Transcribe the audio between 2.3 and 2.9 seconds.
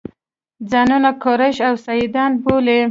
بولي.